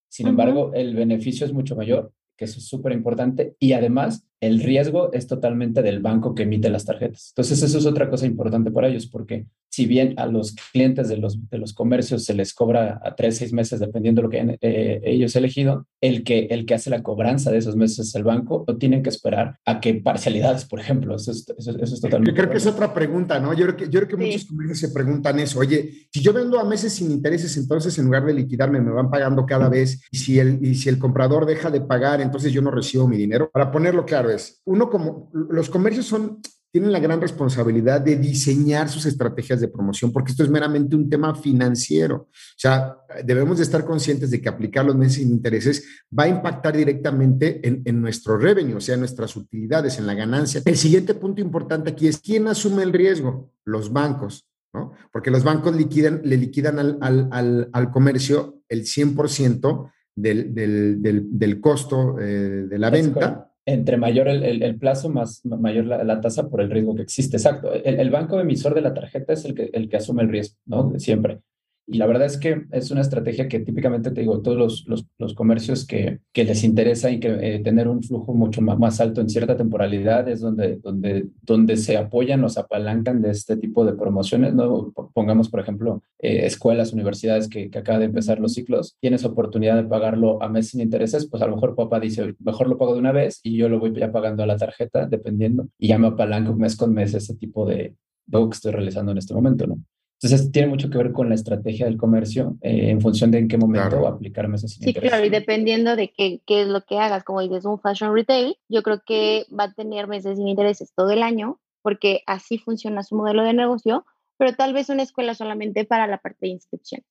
sin 0.09 0.27
embargo, 0.29 0.73
el 0.75 0.95
beneficio 0.95 1.47
es 1.47 1.53
mucho 1.53 1.77
mayor, 1.77 2.13
que 2.37 2.47
eso 2.47 2.59
es 2.59 2.67
súper 2.67 2.93
importante. 2.93 3.55
Y 3.59 3.73
además, 3.73 4.27
el 4.41 4.61
riesgo 4.61 5.13
es 5.13 5.27
totalmente 5.27 5.83
del 5.83 6.01
banco 6.01 6.35
que 6.35 6.45
emite 6.45 6.71
las 6.71 6.85
tarjetas. 6.85 7.31
Entonces, 7.33 7.63
eso 7.63 7.79
es 7.79 7.87
otra 7.87 8.09
cosa 8.09 8.27
importante 8.27 8.71
para 8.71 8.89
ellos, 8.89 9.07
porque 9.07 9.47
si 9.71 9.87
bien 9.87 10.15
a 10.19 10.27
los 10.27 10.55
clientes 10.73 11.09
de 11.09 11.17
los, 11.17 11.39
de 11.51 11.59
los 11.59 11.73
comercios 11.73 12.25
se 12.25 12.35
les 12.35 12.55
cobra 12.55 13.01
a 13.05 13.15
tres, 13.15 13.37
seis 13.37 13.53
meses, 13.53 13.81
dependiendo 13.81 14.21
de 14.21 14.25
lo 14.25 14.31
que 14.31 14.41
ellos 14.41 14.59
eh, 14.61 15.01
ellos 15.05 15.37
elegido, 15.37 15.87
el 16.01 16.25
que, 16.25 16.47
el 16.51 16.65
que 16.67 16.75
hace 16.75 16.91
la 16.91 17.03
cobranza 17.03 17.51
de 17.51 17.59
esos 17.59 17.77
meses 17.77 18.09
es 18.09 18.15
el 18.15 18.25
banco, 18.25 18.65
no 18.67 18.77
tienen 18.77 19.03
que 19.03 19.09
esperar 19.09 19.59
a 19.65 19.81
que 19.81 19.95
parcialidades, 19.95 20.65
por 20.65 20.81
ejemplo. 20.81 21.17
Eso 21.17 21.33
es, 21.33 21.47
eso, 21.59 21.71
es 21.71 22.01
totalmente. 22.01 22.31
Yo 22.31 22.37
creo 22.37 22.51
que 22.51 22.59
es 22.59 22.67
otra 22.67 22.95
pregunta, 22.95 23.41
¿no? 23.41 23.53
Yo 23.55 23.67
creo 23.67 23.77
que, 23.77 23.85
yo 23.85 24.01
creo 24.01 24.09
que 24.09 24.17
muchos 24.17 24.47
comercios 24.47 24.79
se 24.79 24.89
preguntan 24.89 25.39
eso. 25.41 25.59
Oye, 25.59 26.09
si 26.13 26.21
yo 26.21 26.33
vendo 26.33 26.59
a 26.59 26.65
meses 26.65 26.93
sin 26.93 27.11
intereses, 27.11 27.57
entonces 27.57 27.99
en 27.99 28.07
lugar 28.07 28.25
de 28.25 28.35
liquidarme, 28.35 28.81
me 28.81 28.93
van 28.93 29.11
pagando 29.11 29.45
cada 29.47 29.69
vez. 29.69 30.01
Y 30.11 30.19
si 30.19 30.39
el, 30.39 30.65
y 30.65 30.75
si 30.75 30.89
el 30.89 30.99
comprador 30.99 31.47
deja 31.47 31.71
de 31.71 31.81
pagar, 31.81 32.21
entonces 32.21 32.53
yo 32.53 32.63
no 32.63 32.71
recibo 32.71 33.09
mi 33.09 33.17
dinero. 33.17 33.51
Para 33.53 33.71
ponerlo 33.71 34.05
claro, 34.05 34.31
es 34.31 34.61
uno 34.65 34.89
como 34.89 35.31
los 35.33 35.69
comercios 35.71 36.07
son 36.07 36.41
tienen 36.71 36.93
la 36.93 37.01
gran 37.01 37.21
responsabilidad 37.21 38.01
de 38.01 38.17
diseñar 38.17 38.89
sus 38.89 39.07
estrategias 39.07 39.61
de 39.61 39.69
promoción, 39.69 40.13
porque 40.13 40.33
esto 40.33 40.43
es 40.43 40.51
meramente 40.51 40.97
un 40.97 41.09
tema 41.09 41.35
financiero. 41.35 42.17
O 42.17 42.59
sea, 42.59 42.99
debemos 43.25 43.59
de 43.59 43.65
estar 43.65 43.85
conscientes 43.85 44.31
de 44.31 44.41
que 44.41 44.49
aplicar 44.49 44.85
los 44.85 44.97
meses 44.97 45.15
sin 45.15 45.31
intereses 45.31 45.85
va 46.17 46.25
a 46.25 46.29
impactar 46.29 46.77
directamente 46.77 47.67
en, 47.67 47.83
en 47.85 48.01
nuestro 48.01 48.37
revenue, 48.37 48.75
o 48.75 48.81
sea, 48.81 48.95
en 48.95 49.01
nuestras 49.01 49.35
utilidades, 49.37 49.99
en 49.99 50.07
la 50.07 50.15
ganancia. 50.15 50.61
El 50.65 50.77
siguiente 50.77 51.15
punto 51.15 51.41
importante 51.41 51.91
aquí 51.91 52.07
es 52.07 52.19
quién 52.19 52.47
asume 52.49 52.83
el 52.83 52.93
riesgo, 52.93 53.53
los 53.65 53.93
bancos. 53.93 54.45
¿no? 54.75 54.93
Porque 55.11 55.31
los 55.31 55.45
bancos 55.45 55.75
liquidan, 55.75 56.21
le 56.25 56.37
liquidan 56.37 56.79
al, 56.79 56.99
al, 57.01 57.71
al, 57.73 57.91
comercio 57.91 58.61
el 58.69 58.83
100% 58.83 59.91
del, 60.15 60.55
del, 60.55 61.03
del, 61.03 61.39
del, 61.39 61.61
costo 61.61 62.19
eh, 62.21 62.67
de 62.69 62.79
la 62.79 62.91
venta 62.91 63.51
entre 63.69 63.99
mayor 63.99 64.29
el, 64.29 64.79
plazo, 64.79 65.11
más 65.11 65.45
mayor 65.45 65.85
la, 65.85 66.21
tasa 66.23 66.49
por 66.49 66.63
el 66.63 66.71
riesgo 66.71 66.95
que 66.95 67.03
existe. 67.03 67.37
Exacto. 67.37 67.73
El, 67.73 68.01
el, 68.01 68.09
banco 68.09 68.41
emisor 68.41 68.75
de 68.75 68.81
la 68.81 68.95
tarjeta 68.95 69.35
es 69.35 69.45
el 69.45 69.55
que, 69.55 69.69
el 69.73 69.91
que 69.91 69.99
asume 69.99 70.23
el 70.23 70.31
riesgo, 70.31 70.57
¿no? 70.65 70.99
Siempre. 70.99 71.41
Y 71.91 71.97
la 71.97 72.07
verdad 72.07 72.27
es 72.27 72.37
que 72.37 72.67
es 72.71 72.91
una 72.91 73.01
estrategia 73.01 73.49
que 73.49 73.61
típicamente, 73.61 74.11
te 74.11 74.21
digo, 74.21 74.43
todos 74.43 74.85
los, 74.87 75.07
los, 75.17 75.35
comercios 75.35 75.87
que, 75.87 76.19
que, 76.35 76.45
les 76.45 76.63
interesa 76.63 77.11
y 77.11 77.19
que 77.19 77.29
eh, 77.41 77.61
tener 77.61 77.89
un 77.89 78.03
flujo 78.03 78.35
mucho 78.35 78.61
más, 78.61 79.01
alto 79.01 79.23
en 79.23 79.31
cierta 79.31 79.57
temporalidad 79.57 80.29
es 80.29 80.41
donde, 80.41 80.77
donde, 80.77 81.29
donde 81.41 81.79
se 81.79 81.97
apoyan 81.97 82.45
o 82.45 82.51
se 82.51 82.61
apalancan 82.61 83.23
de 83.23 83.31
este 83.31 83.57
tipo 83.57 83.87
de 83.87 83.95
promociones. 83.95 84.53
¿no? 84.53 84.93
Pongamos, 85.15 85.49
por 85.49 85.61
ejemplo, 85.61 86.03
eh, 86.19 86.45
escuelas, 86.45 86.93
universidades 86.93 87.49
que, 87.49 87.71
que 87.71 87.79
acaban 87.79 88.01
de 88.01 88.07
empezar 88.07 88.39
los 88.39 88.53
ciclos, 88.53 88.99
tienes 89.01 89.25
oportunidad 89.25 89.77
de 89.77 89.85
pagarlo 89.85 90.43
a 90.43 90.49
mes 90.51 90.69
sin 90.69 90.83
intereses, 90.83 91.27
pues 91.27 91.43
a 91.43 91.47
lo 91.47 91.55
mejor 91.55 91.75
papá 91.75 92.01
dice, 92.01 92.35
mejor 92.41 92.69
lo 92.69 92.77
pago 92.77 92.93
de 92.93 93.01
una 93.01 93.13
vez 93.13 93.41
y 93.43 93.57
yo 93.57 93.71
lo 93.71 93.81
voy 93.81 93.95
ya 93.95 94.13
pagando 94.13 94.43
a 94.43 94.47
la 94.47 94.59
tarjeta, 94.59 95.07
dependiendo, 95.07 95.69
y 95.79 95.89
ya 95.89 95.99
me 95.99 96.09
apalanco 96.09 96.55
mes 96.55 96.77
con 96.77 96.93
mes 96.93 97.15
ese 97.15 97.35
tipo 97.35 97.65
de, 97.65 97.95
de 98.27 98.39
que 98.39 98.51
estoy 98.53 98.73
realizando 98.73 99.13
en 99.13 99.19
este 99.19 99.33
momento, 99.33 99.67
¿no? 99.67 99.79
Entonces, 100.21 100.51
tiene 100.51 100.67
mucho 100.69 100.91
que 100.91 100.99
ver 100.99 101.13
con 101.13 101.29
la 101.29 101.37
estrategia 101.37 101.87
del 101.87 101.97
comercio 101.97 102.57
eh, 102.61 102.91
en 102.91 103.01
función 103.01 103.31
de 103.31 103.39
en 103.39 103.47
qué 103.47 103.57
momento 103.57 104.05
aplicar 104.07 104.49
meses 104.49 104.73
sin 104.73 104.83
Sí, 104.83 104.93
claro, 104.93 105.25
y 105.25 105.29
dependiendo 105.31 105.95
de 105.95 106.11
qué, 106.11 106.41
qué, 106.45 106.63
es 106.63 106.69
lo 106.69 106.85
que 106.85 106.99
hagas, 106.99 107.23
como 107.23 107.41
dices, 107.41 107.65
un 107.65 107.79
fashion 107.79 108.13
retail, 108.13 108.57
yo 108.69 108.83
creo 108.83 109.01
que 109.07 109.47
va 109.57 109.65
a 109.65 109.73
tener 109.73 110.09
meses 110.09 110.37
sin 110.37 110.49
intereses 110.49 110.93
todo 110.97 111.13
el 111.13 111.23
año, 111.23 111.61
porque 111.83 112.23
así 112.27 112.59
funciona 112.59 113.05
su 113.05 113.15
modelo 113.15 113.45
de 113.45 113.53
negocio, 113.53 114.05
pero 114.39 114.55
tal 114.55 114.73
vez 114.73 114.89
una 114.89 115.05
escuela 115.05 115.35
solamente 115.35 115.85
para 115.85 116.09
la 116.09 116.19
parte 116.19 116.47
de 116.47 116.49
inscripción. 116.49 117.03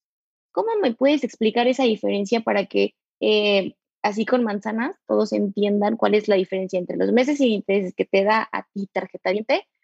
¿Cómo 0.51 0.69
me 0.81 0.93
puedes 0.93 1.23
explicar 1.23 1.67
esa 1.67 1.83
diferencia 1.83 2.41
para 2.41 2.65
que, 2.65 2.93
eh, 3.21 3.75
así 4.01 4.25
con 4.25 4.43
manzanas, 4.43 4.97
todos 5.07 5.31
entiendan 5.31 5.95
cuál 5.95 6.13
es 6.13 6.27
la 6.27 6.35
diferencia 6.35 6.77
entre 6.77 6.97
los 6.97 7.13
meses 7.13 7.37
sin 7.37 7.51
intereses 7.51 7.93
que 7.95 8.05
te 8.05 8.25
da 8.25 8.49
a 8.51 8.67
ti 8.73 8.89
tarjeta 8.91 9.31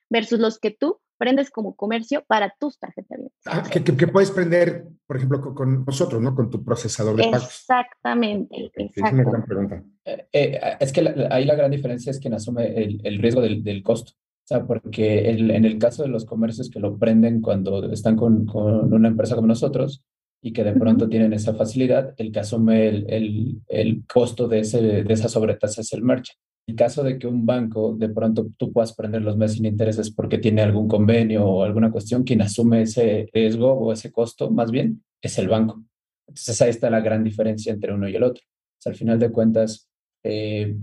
versus 0.09 0.39
los 0.39 0.59
que 0.59 0.71
tú 0.71 0.99
prendes 1.17 1.51
como 1.51 1.75
comercio 1.75 2.23
para 2.27 2.53
tus 2.59 2.77
tarjetas 2.79 3.17
de 3.17 3.29
ah, 3.45 3.63
que, 3.71 3.83
que, 3.83 4.07
puedes 4.07 4.31
prender, 4.31 4.85
por 5.07 5.17
ejemplo, 5.17 5.55
con, 5.55 5.85
nosotros, 5.85 6.21
¿no? 6.21 6.35
Con 6.35 6.49
tu 6.49 6.63
procesador 6.63 7.15
de 7.15 7.23
pagos. 7.29 7.45
Exactamente. 7.45 8.71
Es 8.75 8.97
una 8.97 9.23
gran 9.23 9.45
pregunta. 9.45 9.83
Eh, 10.03 10.27
eh, 10.33 10.59
es 10.79 10.91
que 10.91 11.27
ahí 11.31 11.45
la 11.45 11.55
gran 11.55 11.71
diferencia 11.71 12.11
es 12.11 12.19
quien 12.19 12.33
asume 12.33 12.67
el, 12.75 12.99
el 13.03 13.19
riesgo 13.19 13.41
del, 13.41 13.63
del, 13.63 13.83
costo. 13.83 14.11
O 14.11 14.45
sea, 14.45 14.65
porque 14.65 15.29
el, 15.29 15.51
en 15.51 15.63
el 15.63 15.77
caso 15.77 16.03
de 16.03 16.09
los 16.09 16.25
comercios 16.25 16.69
que 16.69 16.81
lo 16.81 16.97
prenden 16.97 17.39
cuando 17.39 17.89
están 17.91 18.17
con, 18.17 18.45
con 18.45 18.93
una 18.93 19.07
empresa 19.07 19.35
como 19.35 19.47
nosotros, 19.47 20.03
y 20.41 20.51
que 20.51 20.65
de 20.65 20.73
pronto 20.73 21.07
tienen 21.07 21.31
esa 21.31 21.53
facilidad, 21.53 22.13
el 22.17 22.33
que 22.33 22.41
asume 22.41 22.89
el, 22.89 23.05
el, 23.09 23.61
el 23.69 24.03
costo 24.05 24.49
de, 24.49 24.59
ese, 24.59 24.81
de 24.81 25.13
esa 25.13 25.29
sobretasa 25.29 25.79
es 25.79 25.93
el 25.93 26.03
merchant. 26.03 26.37
En 26.65 26.75
caso 26.75 27.03
de 27.03 27.19
que 27.19 27.27
un 27.27 27.45
banco 27.45 27.93
de 27.97 28.09
pronto 28.09 28.47
tú 28.57 28.71
puedas 28.71 28.93
prender 28.93 29.21
los 29.21 29.35
meses 29.35 29.57
sin 29.57 29.65
intereses 29.65 30.11
porque 30.11 30.37
tiene 30.37 30.61
algún 30.61 30.87
convenio 30.87 31.45
o 31.45 31.63
alguna 31.63 31.91
cuestión, 31.91 32.23
quien 32.23 32.41
asume 32.41 32.83
ese 32.83 33.27
riesgo 33.33 33.73
o 33.73 33.91
ese 33.91 34.11
costo 34.11 34.49
más 34.49 34.71
bien 34.71 35.03
es 35.21 35.37
el 35.39 35.49
banco. 35.49 35.83
Entonces 36.27 36.61
ahí 36.61 36.69
está 36.69 36.89
la 36.89 37.01
gran 37.01 37.23
diferencia 37.23 37.73
entre 37.73 37.93
uno 37.93 38.07
y 38.07 38.15
el 38.15 38.23
otro. 38.23 38.43
al 38.85 38.95
final 38.95 39.19
de 39.19 39.31
cuentas, 39.31 39.89
eh, 40.23 40.75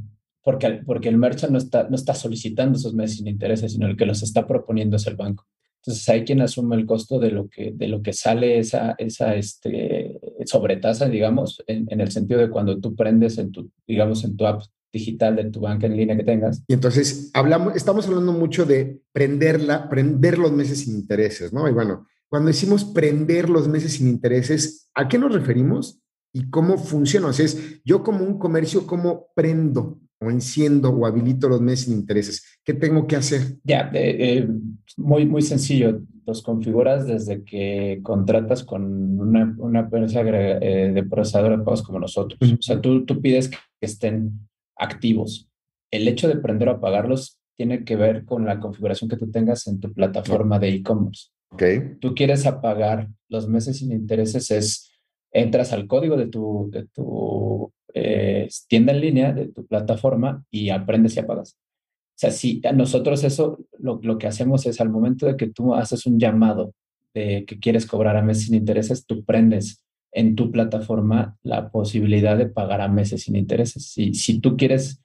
porque, 0.42 0.82
porque 0.86 1.08
el 1.08 1.18
merchant 1.18 1.52
no 1.52 1.58
está, 1.58 1.88
no 1.88 1.96
está 1.96 2.14
solicitando 2.14 2.78
esos 2.78 2.94
meses 2.94 3.18
sin 3.18 3.28
intereses, 3.28 3.72
sino 3.72 3.86
el 3.86 3.96
que 3.96 4.06
los 4.06 4.22
está 4.22 4.46
proponiendo 4.46 4.96
es 4.96 5.06
el 5.06 5.16
banco. 5.16 5.46
Entonces 5.82 6.06
hay 6.10 6.24
quien 6.24 6.42
asume 6.42 6.76
el 6.76 6.84
costo 6.84 7.18
de 7.18 7.30
lo 7.30 7.48
que, 7.48 7.72
de 7.72 7.88
lo 7.88 8.02
que 8.02 8.12
sale 8.12 8.58
esa, 8.58 8.94
esa 8.98 9.34
este, 9.34 10.20
sobretasa, 10.44 11.08
digamos, 11.08 11.62
en, 11.66 11.86
en, 11.90 12.00
el 12.02 12.10
sentido 12.10 12.40
de 12.40 12.50
cuando 12.50 12.78
tú 12.78 12.94
prendes 12.94 13.38
en 13.38 13.50
tu, 13.50 13.70
digamos, 13.86 14.24
en 14.24 14.36
tu 14.36 14.46
app 14.46 14.62
digital 14.92 15.36
de 15.36 15.44
tu 15.50 15.60
banca 15.60 15.86
en 15.86 15.96
línea 15.96 16.16
que 16.16 16.24
tengas. 16.24 16.62
Y 16.66 16.74
entonces 16.74 17.30
hablamos, 17.34 17.76
estamos 17.76 18.06
hablando 18.06 18.32
mucho 18.32 18.64
de 18.64 19.00
prenderla, 19.12 19.88
prender 19.88 20.38
los 20.38 20.52
meses 20.52 20.80
sin 20.80 20.94
intereses, 20.94 21.52
¿no? 21.52 21.68
Y 21.68 21.72
bueno, 21.72 22.06
cuando 22.28 22.48
decimos 22.48 22.84
prender 22.84 23.50
los 23.50 23.68
meses 23.68 23.94
sin 23.94 24.08
intereses, 24.08 24.88
¿a 24.94 25.08
qué 25.08 25.18
nos 25.18 25.34
referimos? 25.34 26.00
¿Y 26.32 26.48
cómo 26.48 26.78
funciona? 26.78 27.26
O 27.26 27.32
sea, 27.32 27.44
es 27.44 27.82
yo 27.84 28.04
como 28.04 28.24
un 28.24 28.38
comercio, 28.38 28.86
¿cómo 28.86 29.26
prendo 29.34 29.98
o 30.20 30.30
enciendo 30.30 30.90
o 30.90 31.06
habilito 31.06 31.48
los 31.48 31.60
meses 31.60 31.86
sin 31.86 31.94
intereses? 31.94 32.44
¿Qué 32.64 32.74
tengo 32.74 33.06
que 33.08 33.16
hacer? 33.16 33.56
Ya, 33.64 33.90
eh, 33.92 34.38
eh, 34.38 34.48
muy, 34.96 35.26
muy 35.26 35.42
sencillo. 35.42 36.02
Los 36.24 36.42
configuras 36.42 37.04
desde 37.04 37.42
que 37.42 37.98
contratas 38.04 38.62
con 38.62 39.18
una, 39.18 39.52
una 39.58 39.80
empresa 39.80 40.20
eh, 40.22 40.92
de 40.94 41.02
procesador 41.02 41.58
de 41.58 41.64
pagos 41.64 41.82
como 41.82 41.98
nosotros. 41.98 42.38
O 42.40 42.62
sea, 42.62 42.80
tú, 42.80 43.04
tú 43.04 43.20
pides 43.20 43.48
que 43.48 43.56
estén 43.80 44.48
activos. 44.80 45.48
El 45.92 46.08
hecho 46.08 46.28
de 46.28 46.36
prender 46.36 46.68
o 46.68 46.72
apagarlos 46.72 47.38
tiene 47.56 47.84
que 47.84 47.96
ver 47.96 48.24
con 48.24 48.46
la 48.46 48.58
configuración 48.58 49.10
que 49.10 49.16
tú 49.16 49.30
tengas 49.30 49.66
en 49.66 49.80
tu 49.80 49.92
plataforma 49.92 50.58
de 50.58 50.70
e-commerce. 50.70 51.28
Okay. 51.50 51.96
Tú 52.00 52.14
quieres 52.14 52.46
apagar 52.46 53.08
los 53.28 53.48
meses 53.48 53.78
sin 53.78 53.92
intereses, 53.92 54.50
es 54.50 54.90
entras 55.32 55.72
al 55.72 55.86
código 55.86 56.16
de 56.16 56.26
tu, 56.26 56.68
de 56.70 56.86
tu 56.86 57.72
eh, 57.92 58.48
tienda 58.68 58.92
en 58.92 59.00
línea, 59.00 59.32
de 59.32 59.48
tu 59.48 59.66
plataforma 59.66 60.44
y 60.50 60.70
aprendes 60.70 61.16
y 61.16 61.20
apagas. 61.20 61.52
O 61.52 62.20
sea, 62.20 62.30
si 62.30 62.60
nosotros 62.74 63.24
eso 63.24 63.58
lo, 63.78 64.00
lo 64.02 64.18
que 64.18 64.26
hacemos 64.26 64.66
es 64.66 64.80
al 64.80 64.90
momento 64.90 65.26
de 65.26 65.36
que 65.36 65.48
tú 65.48 65.74
haces 65.74 66.06
un 66.06 66.18
llamado 66.18 66.74
de 67.14 67.44
que 67.46 67.58
quieres 67.58 67.86
cobrar 67.86 68.16
a 68.16 68.22
meses 68.22 68.44
sin 68.46 68.54
intereses, 68.54 69.04
tú 69.06 69.24
prendes 69.24 69.84
en 70.12 70.34
tu 70.34 70.50
plataforma 70.50 71.36
la 71.42 71.70
posibilidad 71.70 72.36
de 72.36 72.46
pagar 72.46 72.80
a 72.80 72.88
meses 72.88 73.22
sin 73.22 73.36
intereses. 73.36 73.90
Si, 73.92 74.14
si 74.14 74.40
tú 74.40 74.56
quieres 74.56 75.02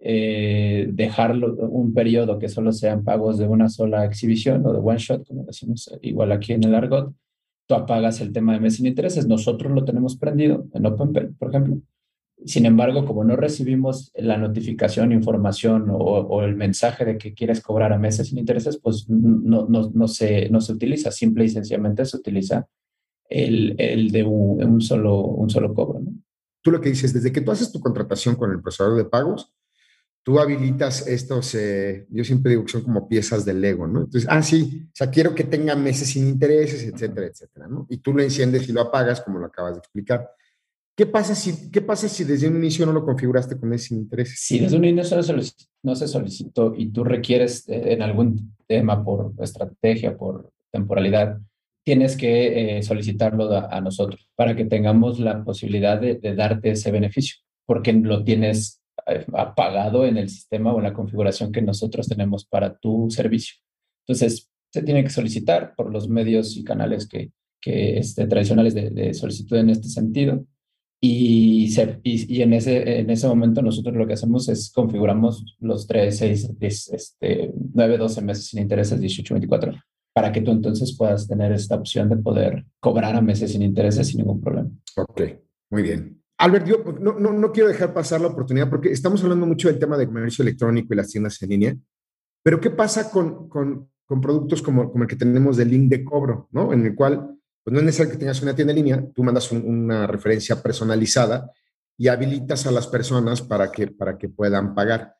eh, 0.00 0.88
dejarlo 0.92 1.54
un 1.54 1.92
periodo 1.92 2.38
que 2.38 2.48
solo 2.48 2.72
sean 2.72 3.04
pagos 3.04 3.38
de 3.38 3.48
una 3.48 3.68
sola 3.68 4.04
exhibición 4.04 4.64
o 4.66 4.72
de 4.72 4.78
one 4.78 4.98
shot, 4.98 5.26
como 5.26 5.44
decimos 5.44 5.90
igual 6.02 6.32
aquí 6.32 6.52
en 6.52 6.64
el 6.64 6.74
argot, 6.74 7.12
tú 7.66 7.74
apagas 7.74 8.20
el 8.20 8.32
tema 8.32 8.52
de 8.52 8.60
meses 8.60 8.78
sin 8.78 8.86
intereses. 8.86 9.26
Nosotros 9.26 9.72
lo 9.72 9.84
tenemos 9.84 10.16
prendido 10.16 10.66
en 10.72 10.86
OpenPay, 10.86 11.28
por 11.38 11.48
ejemplo. 11.50 11.80
Sin 12.44 12.66
embargo, 12.66 13.06
como 13.06 13.24
no 13.24 13.34
recibimos 13.34 14.12
la 14.14 14.36
notificación, 14.36 15.10
información 15.10 15.86
o, 15.90 16.42
el 16.42 16.54
mensaje 16.54 17.04
de 17.04 17.18
que 17.18 17.32
quieres 17.32 17.62
cobrar 17.62 17.92
a 17.92 17.98
meses 17.98 18.28
sin 18.28 18.38
intereses, 18.38 18.78
pues 18.80 19.08
no, 19.08 19.66
no, 19.68 19.90
no, 19.92 20.06
se, 20.06 20.48
no 20.50 20.60
se 20.60 20.72
utiliza. 20.72 21.10
Simple 21.10 21.46
y 21.46 21.48
sencillamente 21.48 22.04
se 22.04 22.16
utiliza 22.16 22.68
el, 23.28 23.74
el 23.78 24.10
de 24.10 24.22
un, 24.24 24.80
solo, 24.80 25.20
un 25.20 25.50
solo 25.50 25.74
cobro. 25.74 26.00
¿no? 26.00 26.12
Tú 26.62 26.70
lo 26.70 26.80
que 26.80 26.88
dices, 26.88 27.12
desde 27.12 27.32
que 27.32 27.40
tú 27.40 27.50
haces 27.50 27.70
tu 27.70 27.80
contratación 27.80 28.34
con 28.34 28.50
el 28.50 28.60
procesador 28.60 28.96
de 28.96 29.04
pagos, 29.04 29.52
tú 30.26 30.40
habilitas 30.40 31.06
estos, 31.06 31.54
eh, 31.54 32.04
yo 32.10 32.24
siempre 32.24 32.50
digo 32.50 32.64
que 32.64 32.72
son 32.72 32.82
como 32.82 33.08
piezas 33.08 33.44
del 33.44 33.60
Lego, 33.60 33.86
¿no? 33.86 34.00
Entonces, 34.00 34.26
ah, 34.28 34.42
sí, 34.42 34.82
o 34.86 34.90
sea, 34.92 35.08
quiero 35.08 35.36
que 35.36 35.44
tenga 35.44 35.76
meses 35.76 36.08
sin 36.08 36.26
intereses, 36.26 36.82
etcétera, 36.82 37.28
etcétera, 37.28 37.68
¿no? 37.68 37.86
Y 37.88 37.98
tú 37.98 38.12
lo 38.12 38.20
enciendes 38.20 38.68
y 38.68 38.72
lo 38.72 38.80
apagas, 38.80 39.20
como 39.20 39.38
lo 39.38 39.46
acabas 39.46 39.74
de 39.74 39.78
explicar. 39.78 40.28
¿Qué 40.96 41.06
pasa 41.06 41.36
si, 41.36 41.70
qué 41.70 41.80
pasa 41.80 42.08
si 42.08 42.24
desde 42.24 42.48
un 42.48 42.56
inicio 42.56 42.84
no 42.86 42.92
lo 42.92 43.04
configuraste 43.04 43.56
con 43.56 43.72
ese 43.72 43.94
interés? 43.94 44.34
Si 44.36 44.58
desde 44.58 44.76
un 44.76 44.84
inicio 44.86 45.16
no 45.82 45.94
se 45.94 46.08
solicitó 46.08 46.74
y 46.76 46.88
tú 46.90 47.04
requieres 47.04 47.68
eh, 47.68 47.92
en 47.92 48.02
algún 48.02 48.56
tema 48.66 49.04
por 49.04 49.32
estrategia, 49.38 50.16
por 50.16 50.50
temporalidad, 50.72 51.38
tienes 51.86 52.16
que 52.16 52.78
eh, 52.78 52.82
solicitarlo 52.82 53.48
a, 53.56 53.80
nosotros 53.80 54.28
para 54.34 54.56
que 54.56 54.64
tengamos 54.64 55.20
la 55.20 55.44
posibilidad 55.44 56.00
de, 56.00 56.18
darte 56.34 56.72
ese 56.72 56.90
beneficio, 56.90 57.36
porque 57.64 57.92
lo 57.92 58.24
tienes 58.24 58.82
eh, 59.06 59.24
apagado 59.34 60.04
en 60.04 60.16
el 60.16 60.28
sistema 60.28 60.74
o 60.74 60.78
en 60.78 60.82
la 60.82 60.92
configuración 60.92 61.52
que 61.52 61.62
nosotros 61.62 62.08
tenemos 62.08 62.44
para 62.44 62.76
tu 62.76 63.08
servicio. 63.08 63.54
Entonces, 64.04 64.50
se 64.72 64.82
tiene 64.82 65.04
que 65.04 65.10
solicitar 65.10 65.74
por 65.76 65.92
los 65.92 66.08
medios 66.08 66.56
y 66.56 66.64
canales 66.64 67.06
que, 67.06 67.30
que 67.60 67.98
este, 67.98 68.26
tradicionales 68.26 68.74
de, 68.74 68.90
de 68.90 69.14
solicitud 69.14 69.56
en 69.56 69.70
este 69.70 69.88
sentido 69.88 70.44
y, 71.00 71.72
y, 72.02 72.42
en, 72.42 72.52
ese, 72.52 72.98
en 72.98 73.10
ese 73.10 73.28
momento 73.28 73.62
nosotros 73.62 73.94
lo 73.94 74.08
que 74.08 74.14
hacemos 74.14 74.48
es 74.48 74.72
configuramos 74.72 75.56
los 75.60 75.86
3, 75.86 76.18
6, 76.18 76.58
10, 76.58 76.88
este, 76.94 77.52
9, 77.74 77.96
12 77.96 78.22
meses 78.22 78.48
sin 78.48 78.60
intereses, 78.60 79.00
18, 79.00 79.34
24, 79.34 79.72
para 80.16 80.32
que 80.32 80.40
tú 80.40 80.50
entonces 80.50 80.96
puedas 80.96 81.28
tener 81.28 81.52
esta 81.52 81.74
opción 81.74 82.08
de 82.08 82.16
poder 82.16 82.64
cobrar 82.80 83.14
a 83.14 83.20
meses 83.20 83.52
sin 83.52 83.60
intereses 83.60 84.06
sin 84.08 84.16
ningún 84.16 84.40
problema. 84.40 84.70
Ok, 84.96 85.20
muy 85.68 85.82
bien. 85.82 86.22
Albert, 86.38 86.66
yo 86.66 86.82
no, 86.98 87.18
no, 87.20 87.34
no 87.34 87.52
quiero 87.52 87.68
dejar 87.68 87.92
pasar 87.92 88.22
la 88.22 88.28
oportunidad 88.28 88.70
porque 88.70 88.90
estamos 88.90 89.22
hablando 89.22 89.44
mucho 89.44 89.68
del 89.68 89.78
tema 89.78 89.98
de 89.98 90.06
comercio 90.06 90.42
electrónico 90.42 90.94
y 90.94 90.96
las 90.96 91.08
tiendas 91.08 91.42
en 91.42 91.50
línea, 91.50 91.76
pero 92.42 92.58
¿qué 92.58 92.70
pasa 92.70 93.10
con, 93.10 93.46
con, 93.50 93.90
con 94.06 94.22
productos 94.22 94.62
como, 94.62 94.90
como 94.90 95.04
el 95.04 95.10
que 95.10 95.16
tenemos 95.16 95.58
de 95.58 95.66
link 95.66 95.90
de 95.90 96.02
cobro, 96.02 96.48
¿no? 96.50 96.72
En 96.72 96.86
el 96.86 96.94
cual 96.94 97.38
pues 97.62 97.74
no 97.74 97.80
es 97.80 97.84
necesario 97.84 98.12
que 98.12 98.18
tengas 98.18 98.40
una 98.40 98.54
tienda 98.54 98.72
en 98.72 98.76
línea, 98.78 99.04
tú 99.14 99.22
mandas 99.22 99.52
una 99.52 100.06
referencia 100.06 100.62
personalizada 100.62 101.52
y 101.98 102.08
habilitas 102.08 102.66
a 102.66 102.70
las 102.70 102.86
personas 102.86 103.42
para 103.42 103.70
que, 103.70 103.88
para 103.88 104.16
que 104.16 104.30
puedan 104.30 104.74
pagar. 104.74 105.14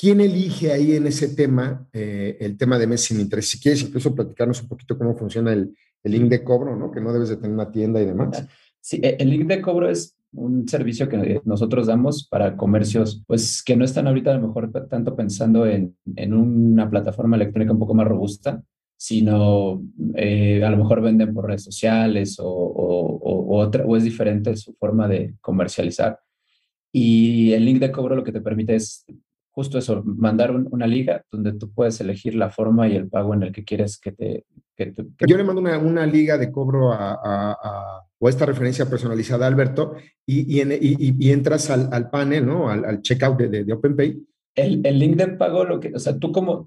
¿Quién 0.00 0.22
elige 0.22 0.72
ahí 0.72 0.92
en 0.96 1.06
ese 1.06 1.28
tema 1.28 1.86
eh, 1.92 2.38
el 2.40 2.56
tema 2.56 2.78
de 2.78 2.86
mes 2.86 3.02
sin 3.02 3.20
interés? 3.20 3.50
Si 3.50 3.60
quieres 3.60 3.82
incluso 3.82 4.14
platicarnos 4.14 4.62
un 4.62 4.68
poquito 4.68 4.96
cómo 4.96 5.14
funciona 5.14 5.52
el, 5.52 5.76
el 6.02 6.12
link 6.12 6.30
de 6.30 6.42
cobro, 6.42 6.74
¿no? 6.74 6.90
Que 6.90 7.02
no 7.02 7.12
debes 7.12 7.28
de 7.28 7.36
tener 7.36 7.50
una 7.50 7.70
tienda 7.70 8.00
y 8.00 8.06
demás. 8.06 8.46
Sí, 8.80 8.98
e, 9.02 9.16
el 9.18 9.28
link 9.28 9.46
de 9.46 9.60
cobro 9.60 9.90
es 9.90 10.16
un 10.32 10.66
servicio 10.66 11.06
que 11.06 11.42
nosotros 11.44 11.86
damos 11.86 12.26
para 12.26 12.56
comercios, 12.56 13.22
pues 13.26 13.62
que 13.62 13.76
no 13.76 13.84
están 13.84 14.06
ahorita 14.06 14.30
a 14.30 14.38
lo 14.38 14.48
mejor 14.48 14.72
tanto 14.88 15.14
pensando 15.14 15.66
en, 15.66 15.94
en 16.16 16.32
una 16.32 16.88
plataforma 16.88 17.36
electrónica 17.36 17.74
un 17.74 17.78
poco 17.78 17.92
más 17.92 18.08
robusta, 18.08 18.62
sino 18.96 19.82
eh, 20.14 20.64
a 20.64 20.70
lo 20.70 20.78
mejor 20.78 21.02
venden 21.02 21.34
por 21.34 21.46
redes 21.46 21.64
sociales 21.64 22.38
o, 22.38 22.46
o, 22.46 23.58
otra, 23.58 23.84
o 23.84 23.98
es 23.98 24.04
diferente 24.04 24.56
su 24.56 24.72
forma 24.76 25.06
de 25.08 25.34
comercializar. 25.42 26.18
Y 26.90 27.52
el 27.52 27.66
link 27.66 27.80
de 27.80 27.92
cobro 27.92 28.16
lo 28.16 28.24
que 28.24 28.32
te 28.32 28.40
permite 28.40 28.76
es 28.76 29.04
justo 29.52 29.78
eso, 29.78 30.02
mandar 30.04 30.52
una 30.54 30.86
liga 30.86 31.24
donde 31.30 31.52
tú 31.52 31.72
puedes 31.72 32.00
elegir 32.00 32.34
la 32.34 32.50
forma 32.50 32.88
y 32.88 32.96
el 32.96 33.08
pago 33.08 33.34
en 33.34 33.42
el 33.42 33.52
que 33.52 33.64
quieres 33.64 33.98
que 33.98 34.12
te... 34.12 34.44
Que 34.76 34.94
Yo 35.26 35.36
le 35.36 35.44
mando 35.44 35.60
una, 35.60 35.78
una, 35.78 36.06
liga 36.06 36.38
de 36.38 36.50
cobro 36.50 36.92
a, 36.92 37.12
a, 37.22 38.02
o 38.18 38.28
esta 38.30 38.46
referencia 38.46 38.88
personalizada 38.88 39.44
a 39.44 39.48
Alberto 39.48 39.94
y, 40.24 40.60
y, 40.60 41.16
y, 41.18 41.32
entras 41.32 41.68
al, 41.68 41.90
al, 41.92 42.08
panel, 42.08 42.46
¿no? 42.46 42.70
Al, 42.70 42.86
al 42.86 43.02
checkout 43.02 43.38
de, 43.38 43.48
de, 43.48 43.64
de 43.64 43.72
OpenPay 43.74 44.22
el, 44.54 44.80
el, 44.84 44.98
link 44.98 45.16
de 45.16 45.28
pago, 45.28 45.64
lo 45.64 45.80
que, 45.80 45.92
o 45.94 45.98
sea, 45.98 46.18
tú 46.18 46.32
como, 46.32 46.64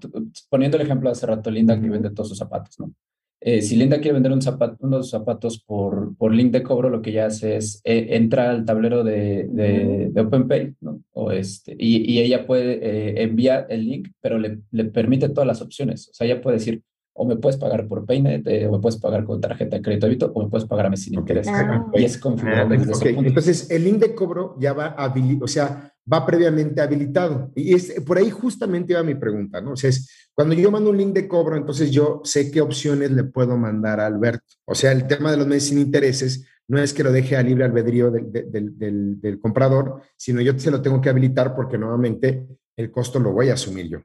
poniendo 0.48 0.76
el 0.76 0.84
ejemplo 0.84 1.08
de 1.08 1.12
hace 1.12 1.26
rato, 1.26 1.50
Linda 1.50 1.80
que 1.80 1.88
vende 1.88 2.10
todos 2.10 2.28
sus 2.30 2.38
zapatos, 2.38 2.78
¿no? 2.78 2.92
Eh, 3.40 3.60
si 3.60 3.76
Linda 3.76 3.98
quiere 3.98 4.14
vender 4.14 4.32
un 4.32 4.40
zapato, 4.40 4.76
unos 4.80 5.10
zapatos 5.10 5.62
por, 5.62 6.16
por 6.16 6.32
link 6.32 6.50
de 6.50 6.62
cobro, 6.62 6.88
lo 6.88 7.02
que 7.02 7.10
ella 7.10 7.26
hace 7.26 7.56
es 7.56 7.80
eh, 7.84 8.08
entra 8.10 8.50
al 8.50 8.64
tablero 8.64 9.04
de, 9.04 9.46
de, 9.50 10.08
de, 10.10 10.20
OpenPay, 10.20 10.76
¿no? 10.80 11.02
O 11.12 11.30
este, 11.30 11.76
y, 11.78 12.10
y 12.10 12.20
ella 12.20 12.46
puede 12.46 12.78
eh, 12.82 13.22
enviar 13.22 13.66
el 13.68 13.84
link, 13.84 14.08
pero 14.22 14.38
le, 14.38 14.60
le, 14.70 14.86
permite 14.86 15.28
todas 15.28 15.46
las 15.46 15.60
opciones. 15.60 16.08
O 16.08 16.14
sea, 16.14 16.26
ella 16.26 16.40
puede 16.40 16.56
decir, 16.56 16.82
o 17.12 17.24
me 17.24 17.36
puedes 17.36 17.56
pagar 17.56 17.86
por 17.86 18.06
Paynet, 18.06 18.46
o 18.66 18.72
me 18.72 18.78
puedes 18.80 18.98
pagar 18.98 19.24
con 19.24 19.40
tarjeta 19.40 19.76
de 19.76 19.82
crédito 19.82 20.06
débito, 20.06 20.32
o 20.34 20.42
me 20.42 20.50
puedes 20.50 20.66
pagar 20.66 20.86
a 20.86 20.90
mí 20.90 20.96
sin 20.96 21.14
interés. 21.14 21.46
Y 21.94 22.02
es 22.02 22.18
configurable. 22.18 22.76
Ah, 22.76 23.08
Entonces, 23.08 23.70
el 23.70 23.84
link 23.84 23.98
de 23.98 24.14
cobro 24.14 24.56
ya 24.58 24.72
va 24.72 24.86
habilitado, 24.88 25.44
o 25.44 25.48
sea, 25.48 25.93
va 26.10 26.26
previamente 26.26 26.80
habilitado. 26.80 27.50
Y 27.54 27.74
es, 27.74 28.00
por 28.06 28.18
ahí 28.18 28.30
justamente 28.30 28.92
iba 28.92 29.02
mi 29.02 29.14
pregunta, 29.14 29.60
¿no? 29.60 29.72
O 29.72 29.76
sea, 29.76 29.90
es, 29.90 30.28
cuando 30.34 30.54
yo 30.54 30.70
mando 30.70 30.90
un 30.90 30.96
link 30.96 31.14
de 31.14 31.28
cobro, 31.28 31.56
entonces 31.56 31.90
yo 31.90 32.20
sé 32.24 32.50
qué 32.50 32.60
opciones 32.60 33.10
le 33.10 33.24
puedo 33.24 33.56
mandar 33.56 34.00
a 34.00 34.06
Alberto. 34.06 34.44
O 34.64 34.74
sea, 34.74 34.92
el 34.92 35.06
tema 35.06 35.30
de 35.30 35.36
los 35.36 35.46
meses 35.46 35.68
sin 35.68 35.78
intereses 35.78 36.46
no 36.66 36.78
es 36.78 36.92
que 36.92 37.04
lo 37.04 37.12
deje 37.12 37.36
a 37.36 37.42
libre 37.42 37.64
albedrío 37.64 38.10
del, 38.10 38.32
del, 38.50 39.38
comprador, 39.40 40.02
sino 40.16 40.40
yo 40.40 40.58
se 40.58 40.70
lo 40.70 40.80
tengo 40.80 41.00
que 41.00 41.10
habilitar 41.10 41.54
porque 41.54 41.78
nuevamente 41.78 42.46
el 42.76 42.90
costo 42.90 43.18
lo 43.18 43.32
voy 43.32 43.50
a 43.50 43.54
asumir 43.54 43.88
yo. 43.88 43.98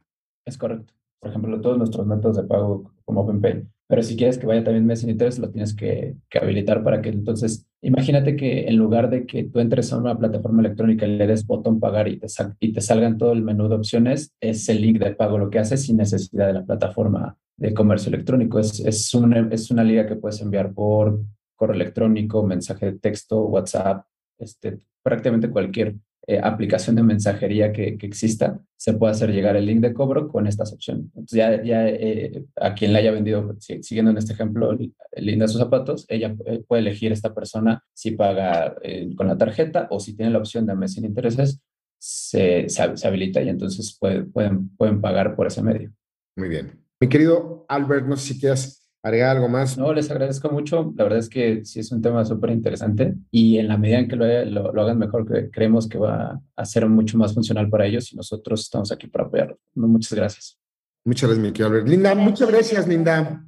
Es 0.45 0.57
correcto. 0.57 0.93
Por 1.19 1.29
ejemplo, 1.29 1.59
todos 1.61 1.77
nuestros 1.77 2.05
métodos 2.05 2.37
de 2.37 2.43
pago 2.43 2.93
como 3.05 3.21
OpenPay 3.21 3.67
pero 3.89 4.03
si 4.03 4.15
quieres 4.15 4.37
que 4.37 4.45
vaya 4.45 4.63
también 4.63 4.85
mes 4.85 4.99
sin 4.99 5.09
interés, 5.09 5.39
lo 5.39 5.49
tienes 5.49 5.75
que, 5.75 6.15
habilitar 6.39 6.83
para 6.83 7.01
que 7.01 7.09
entonces, 7.09 7.67
imagínate 7.81 8.35
que 8.35 8.67
en 8.67 8.77
lugar 8.77 9.09
de 9.09 9.25
que 9.25 9.43
tú 9.43 9.59
entres 9.59 9.91
a 9.93 9.97
una 9.97 10.17
plataforma 10.17 10.61
electrónica 10.61 11.05
y 11.05 11.17
le 11.17 11.27
des 11.27 11.45
botón 11.45 11.79
pagar 11.79 12.07
y 12.07 12.17
te, 12.17 12.27
y 12.59 12.73
te 12.73 12.81
salgan 12.81 13.17
todo 13.17 13.31
el 13.31 13.41
menú 13.41 13.67
de 13.69 13.75
opciones, 13.75 14.33
es 14.39 14.67
el 14.69 14.81
link 14.81 14.99
de 14.99 15.15
pago 15.15 15.37
lo 15.37 15.49
que 15.49 15.59
hace 15.59 15.77
sin 15.77 15.97
necesidad 15.97 16.47
de 16.47 16.53
la 16.53 16.65
plataforma 16.65 17.37
de 17.57 17.73
comercio 17.73 18.09
electrónico. 18.09 18.59
Es, 18.59 18.79
es, 18.79 19.13
una, 19.13 19.47
es 19.51 19.71
una 19.71 19.83
liga 19.83 20.07
que 20.07 20.15
puedes 20.15 20.41
enviar 20.41 20.73
por 20.73 21.19
correo 21.55 21.75
electrónico, 21.75 22.43
mensaje 22.43 22.85
de 22.85 22.99
texto, 22.99 23.45
WhatsApp, 23.45 24.05
este, 24.37 24.79
prácticamente 25.03 25.49
cualquier 25.49 25.95
eh, 26.31 26.39
aplicación 26.43 26.95
de 26.95 27.01
mensajería 27.01 27.73
que, 27.73 27.97
exista, 28.01 28.59
se 28.77 28.93
puede 28.93 29.13
hacer 29.13 29.31
llegar 29.31 29.55
el 29.55 29.65
link 29.65 29.79
de 29.79 29.95
cobro 29.95 30.27
con 30.27 30.45
estas 30.45 30.71
opciones. 30.71 31.05
Entonces 31.15 31.35
ya, 31.35 31.63
ya 31.63 31.87
eh, 31.87 32.45
a 32.55 32.75
quien 32.75 32.93
le 32.93 32.99
haya 32.99 33.09
vendido, 33.09 33.55
siguiendo 33.59 34.11
en 34.11 34.17
este 34.17 34.33
ejemplo, 34.33 34.77
de 34.77 35.47
sus 35.47 35.57
zapatos, 35.57 36.05
ella 36.07 36.35
eh, 36.45 36.61
puede 36.67 36.83
elegir 36.83 37.11
esta 37.11 37.33
persona 37.33 37.83
si 37.95 38.11
paga 38.11 38.75
con 39.15 39.25
la 39.25 39.39
tarjeta 39.39 39.87
o 39.89 39.99
si 39.99 40.15
tiene 40.15 40.31
la 40.31 40.37
opción 40.37 40.67
de 40.67 40.75
mes 40.75 40.93
sin 40.93 41.05
intereses, 41.05 41.63
se, 41.97 42.69
se, 42.69 43.07
habilita 43.07 43.41
y 43.41 43.49
entonces 43.49 43.97
pueden, 43.99 44.69
pueden 44.77 45.01
pagar 45.01 45.35
por 45.35 45.47
ese 45.47 45.63
medio. 45.63 45.91
Muy 46.35 46.49
bien. 46.49 46.79
Mi 46.99 47.09
querido 47.09 47.65
Albert, 47.67 48.05
no 48.05 48.15
sé 48.17 48.33
si 48.33 48.39
quieras 48.39 48.78
¿Agregar 49.01 49.37
algo 49.37 49.47
más? 49.47 49.77
No, 49.77 49.93
les 49.93 50.11
agradezco 50.11 50.49
mucho. 50.49 50.93
La 50.97 51.05
verdad 51.05 51.19
es 51.19 51.29
que 51.29 51.63
sí 51.63 51.79
es 51.79 51.91
un 51.91 52.01
tema 52.01 52.25
súper 52.25 52.49
interesante 52.49 53.15
y 53.31 53.57
en 53.57 53.69
la 53.69 53.77
medida 53.77 53.99
en 53.99 54.07
que 54.09 54.17
lo, 54.17 54.71
lo, 54.73 54.81
hagan 54.81 54.97
mejor, 54.97 55.25
creemos 55.51 55.87
que 55.87 55.97
va 55.97 56.41
a 56.55 56.65
ser 56.65 56.87
mucho 56.87 57.17
más 57.17 57.33
funcional 57.33 57.69
para 57.69 57.85
ellos 57.85 58.11
y 58.11 58.17
nosotros 58.17 58.61
estamos 58.61 58.91
aquí 58.91 59.07
para 59.07 59.25
apoyarlos. 59.25 59.57
Muchas 59.73 60.13
gracias. 60.13 60.59
Muchas 61.05 61.29
gracias, 61.29 61.45
Miki 61.45 61.63
Albert. 61.63 61.87
Linda, 61.87 62.13
muchas 62.13 62.49
gracias, 62.49 62.87
Linda. 62.87 63.45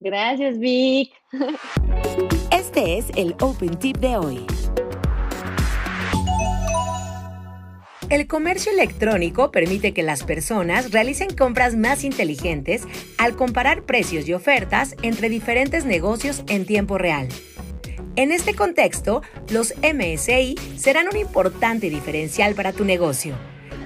Gracias, 0.00 0.58
Vic. 0.58 1.12
Este 2.50 2.98
es 2.98 3.06
el 3.16 3.34
Open 3.40 3.78
Tip 3.78 3.98
de 3.98 4.16
hoy. 4.16 4.46
El 8.10 8.26
comercio 8.26 8.72
electrónico 8.72 9.52
permite 9.52 9.92
que 9.92 10.02
las 10.02 10.24
personas 10.24 10.90
realicen 10.90 11.28
compras 11.36 11.76
más 11.76 12.02
inteligentes 12.02 12.82
al 13.18 13.36
comparar 13.36 13.84
precios 13.84 14.26
y 14.26 14.32
ofertas 14.32 14.96
entre 15.02 15.28
diferentes 15.28 15.84
negocios 15.84 16.42
en 16.48 16.66
tiempo 16.66 16.98
real. 16.98 17.28
En 18.16 18.32
este 18.32 18.54
contexto, 18.54 19.22
los 19.50 19.74
MSI 19.76 20.56
serán 20.76 21.06
un 21.06 21.18
importante 21.18 21.88
diferencial 21.88 22.56
para 22.56 22.72
tu 22.72 22.84
negocio, 22.84 23.36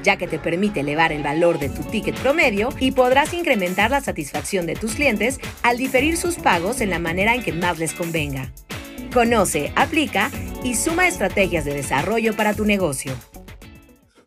ya 0.03 0.17
que 0.17 0.27
te 0.27 0.39
permite 0.39 0.81
elevar 0.81 1.13
el 1.13 1.23
valor 1.23 1.59
de 1.59 1.69
tu 1.69 1.83
ticket 1.83 2.19
promedio 2.19 2.71
y 2.81 2.93
podrás 2.93 3.35
incrementar 3.35 3.91
la 3.91 4.01
satisfacción 4.01 4.65
de 4.65 4.75
tus 4.75 4.95
clientes 4.95 5.39
al 5.63 5.77
diferir 5.77 6.17
sus 6.17 6.37
pagos 6.37 6.81
en 6.81 6.89
la 6.89 6.99
manera 6.99 7.35
en 7.35 7.43
que 7.43 7.53
más 7.53 7.79
les 7.79 7.93
convenga. 7.93 8.51
Conoce, 9.13 9.71
aplica 9.77 10.31
y 10.65 10.77
suma 10.77 11.09
estrategias 11.09 11.67
de 11.67 11.75
desarrollo 11.75 12.35
para 12.35 12.55
tu 12.55 12.65
negocio. 12.65 13.13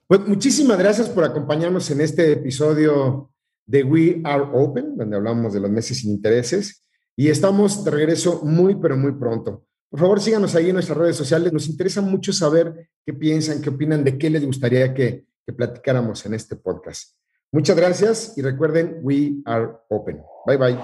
Pues 0.07 0.25
muchísimas 0.25 0.77
gracias 0.77 1.09
por 1.09 1.25
acompañarnos 1.25 1.91
en 1.91 1.99
este 1.99 2.31
episodio 2.31 3.29
de 3.65 3.83
We 3.83 4.21
Are 4.23 4.45
Open, 4.53 4.95
donde 4.95 5.17
hablamos 5.17 5.53
de 5.53 5.59
los 5.59 5.69
meses 5.69 5.99
sin 5.99 6.11
intereses. 6.11 6.87
Y 7.17 7.27
estamos 7.27 7.83
de 7.83 7.91
regreso 7.91 8.41
muy, 8.45 8.75
pero 8.75 8.95
muy 8.95 9.11
pronto. 9.13 9.65
Por 9.89 9.99
favor, 9.99 10.21
síganos 10.21 10.55
ahí 10.55 10.69
en 10.69 10.75
nuestras 10.75 10.97
redes 10.97 11.17
sociales. 11.17 11.51
Nos 11.51 11.67
interesa 11.67 11.99
mucho 11.99 12.31
saber 12.31 12.89
qué 13.05 13.13
piensan, 13.13 13.61
qué 13.61 13.69
opinan, 13.69 14.05
de 14.05 14.17
qué 14.17 14.29
les 14.29 14.45
gustaría 14.45 14.93
que, 14.93 15.25
que 15.45 15.51
platicáramos 15.51 16.25
en 16.25 16.35
este 16.35 16.55
podcast. 16.55 17.17
Muchas 17.51 17.75
gracias 17.75 18.33
y 18.37 18.41
recuerden, 18.41 18.99
We 19.01 19.41
Are 19.43 19.71
Open. 19.89 20.21
Bye 20.45 20.57
bye. 20.57 20.77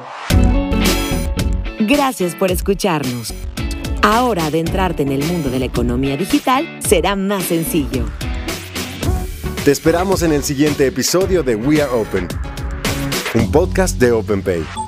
Gracias 1.88 2.36
por 2.36 2.52
escucharnos. 2.52 3.34
Ahora 4.02 4.48
adentrarte 4.48 5.04
en 5.04 5.14
el 5.14 5.24
mundo 5.24 5.50
de 5.50 5.60
la 5.60 5.66
economía 5.66 6.18
digital 6.18 6.68
será 6.82 7.16
más 7.16 7.44
sencillo. 7.44 8.06
Te 9.64 9.72
esperamos 9.72 10.24
en 10.24 10.34
el 10.34 10.44
siguiente 10.44 10.86
episodio 10.86 11.42
de 11.42 11.56
We 11.56 11.82
Are 11.82 11.90
Open, 11.90 12.28
un 13.34 13.50
podcast 13.50 13.98
de 13.98 14.12
OpenPay. 14.12 14.83